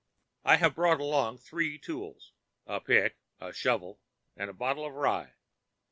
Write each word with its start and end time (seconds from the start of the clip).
"I 0.43 0.55
have 0.55 0.73
brought 0.73 0.99
along 0.99 1.37
three 1.37 1.77
tools—a 1.77 2.79
pick, 2.79 3.17
a 3.39 3.53
shovel, 3.53 4.01
and 4.35 4.49
a 4.49 4.53
bottle 4.53 4.87
of 4.87 4.93
rye. 4.93 5.35